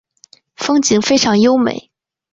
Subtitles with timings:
[0.55, 1.91] 风景非常优美。